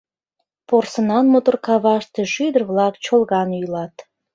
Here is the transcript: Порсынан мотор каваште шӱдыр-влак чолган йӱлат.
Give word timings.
Порсынан 0.67 1.25
мотор 1.33 1.55
каваште 1.65 2.21
шӱдыр-влак 2.33 2.95
чолган 3.05 3.49
йӱлат. 3.59 3.95